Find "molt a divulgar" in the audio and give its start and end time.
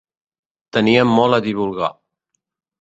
1.19-1.93